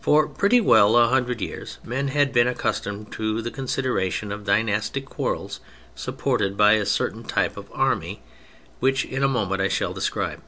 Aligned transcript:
For 0.00 0.28
pretty 0.28 0.60
well 0.60 0.96
a 0.96 1.08
hundred 1.08 1.40
years 1.40 1.78
men 1.82 2.06
had 2.06 2.32
been 2.32 2.46
accustomed 2.46 3.10
to 3.14 3.42
the 3.42 3.50
consideration 3.50 4.30
of 4.30 4.44
dynastic 4.44 5.06
quarrels 5.06 5.58
supported 5.96 6.56
by 6.56 6.74
a 6.74 6.86
certain 6.86 7.24
type 7.24 7.56
of 7.56 7.68
army, 7.74 8.22
which 8.78 9.04
in 9.04 9.24
a 9.24 9.26
moment 9.28 9.60
I 9.60 9.66
shall 9.66 9.92
describe. 9.92 10.40